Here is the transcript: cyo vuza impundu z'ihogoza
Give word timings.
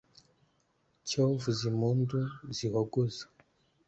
cyo 1.07 1.21
vuza 1.41 1.63
impundu 1.71 2.19
z'ihogoza 2.55 3.23